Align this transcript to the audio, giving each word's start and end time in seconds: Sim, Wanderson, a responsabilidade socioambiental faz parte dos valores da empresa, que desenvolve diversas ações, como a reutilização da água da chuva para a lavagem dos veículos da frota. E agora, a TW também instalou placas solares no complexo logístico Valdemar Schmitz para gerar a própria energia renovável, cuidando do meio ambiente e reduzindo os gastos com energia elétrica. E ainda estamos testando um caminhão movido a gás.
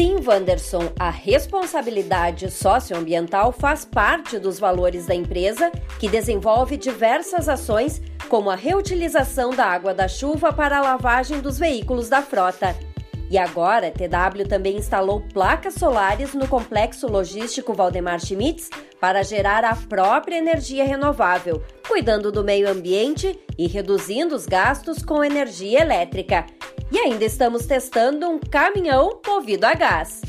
Sim, 0.00 0.16
Wanderson, 0.26 0.90
a 0.98 1.10
responsabilidade 1.10 2.50
socioambiental 2.50 3.52
faz 3.52 3.84
parte 3.84 4.38
dos 4.38 4.58
valores 4.58 5.04
da 5.04 5.14
empresa, 5.14 5.70
que 5.98 6.08
desenvolve 6.08 6.78
diversas 6.78 7.50
ações, 7.50 8.00
como 8.26 8.48
a 8.48 8.54
reutilização 8.54 9.50
da 9.50 9.66
água 9.66 9.92
da 9.92 10.08
chuva 10.08 10.54
para 10.54 10.78
a 10.78 10.80
lavagem 10.80 11.40
dos 11.40 11.58
veículos 11.58 12.08
da 12.08 12.22
frota. 12.22 12.74
E 13.30 13.36
agora, 13.36 13.88
a 13.88 13.90
TW 13.90 14.48
também 14.48 14.78
instalou 14.78 15.20
placas 15.20 15.74
solares 15.74 16.32
no 16.32 16.48
complexo 16.48 17.06
logístico 17.06 17.74
Valdemar 17.74 18.20
Schmitz 18.20 18.70
para 18.98 19.22
gerar 19.22 19.66
a 19.66 19.76
própria 19.76 20.38
energia 20.38 20.82
renovável, 20.82 21.62
cuidando 21.86 22.32
do 22.32 22.42
meio 22.42 22.70
ambiente 22.70 23.38
e 23.58 23.66
reduzindo 23.66 24.34
os 24.34 24.46
gastos 24.46 25.02
com 25.02 25.22
energia 25.22 25.82
elétrica. 25.82 26.46
E 26.92 26.98
ainda 26.98 27.24
estamos 27.24 27.66
testando 27.66 28.28
um 28.28 28.38
caminhão 28.38 29.20
movido 29.24 29.64
a 29.64 29.74
gás. 29.74 30.22